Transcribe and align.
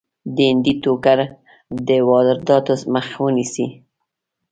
د 0.35 0.37
هندي 0.49 0.73
ټوکرو 0.83 1.25
د 1.87 1.89
وادراتو 2.09 2.73
مخه 2.93 3.15
ونیسي. 3.23 3.67